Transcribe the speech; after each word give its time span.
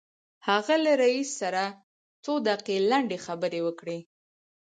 هغه 0.47 0.75
له 0.85 0.91
رئيس 1.03 1.29
سره 1.41 1.63
څو 2.23 2.33
دقيقې 2.47 2.77
لنډې 2.91 3.17
خبرې 3.25 3.59
وکړې. 3.63 3.99